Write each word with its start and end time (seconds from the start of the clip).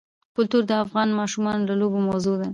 کلتور 0.35 0.63
د 0.67 0.71
افغان 0.83 1.09
ماشومانو 1.19 1.63
د 1.67 1.71
لوبو 1.81 1.99
موضوع 2.07 2.35
ده. 2.41 2.47